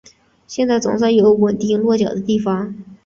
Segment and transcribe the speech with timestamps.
[0.47, 2.73] 现在总算有稳定落脚的地方